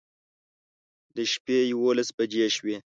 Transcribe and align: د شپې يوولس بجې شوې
د 1.15 1.17
شپې 1.31 1.57
يوولس 1.71 2.09
بجې 2.17 2.47
شوې 2.55 2.75